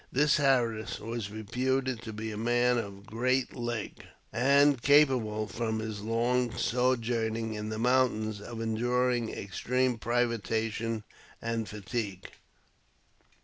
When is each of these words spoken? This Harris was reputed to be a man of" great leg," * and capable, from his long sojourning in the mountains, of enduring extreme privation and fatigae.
This 0.11 0.37
Harris 0.37 0.99
was 0.99 1.29
reputed 1.29 2.01
to 2.01 2.11
be 2.11 2.31
a 2.31 2.35
man 2.35 2.79
of" 2.79 3.05
great 3.05 3.55
leg," 3.55 4.03
* 4.25 4.33
and 4.33 4.81
capable, 4.81 5.45
from 5.45 5.77
his 5.77 6.01
long 6.01 6.57
sojourning 6.57 7.53
in 7.53 7.69
the 7.69 7.77
mountains, 7.77 8.41
of 8.41 8.61
enduring 8.61 9.29
extreme 9.29 9.99
privation 9.99 11.03
and 11.39 11.69
fatigae. 11.69 12.31